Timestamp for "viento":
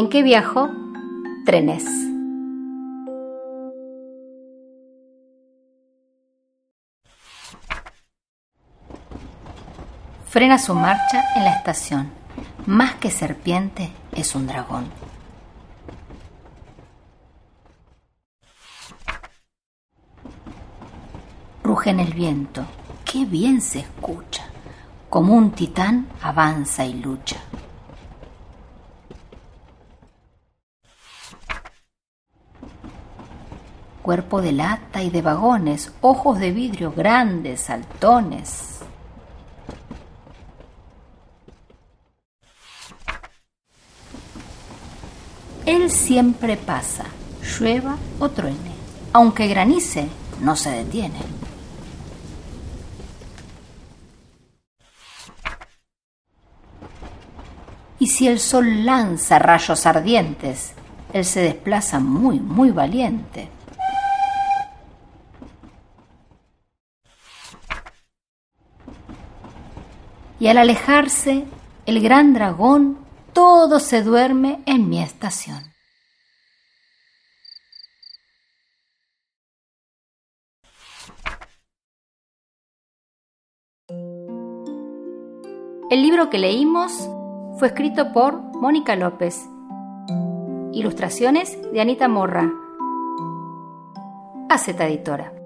22.14-22.64